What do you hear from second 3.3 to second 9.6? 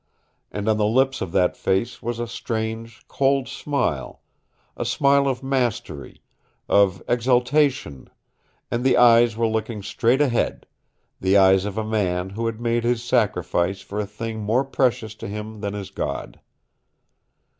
smile, a smile of mastery, of exaltation, and the eyes were